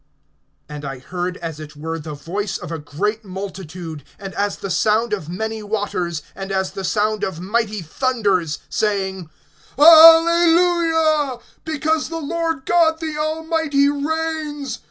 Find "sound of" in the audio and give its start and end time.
4.71-5.29, 6.83-7.39